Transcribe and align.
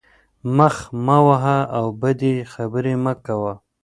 مخ 0.57 0.75
مه 1.05 1.17
وهه 1.27 1.59
او 1.77 1.85
بدې 2.01 2.35
خبرې 2.53 2.93
مه 3.03 3.13
کوه. 3.25 3.53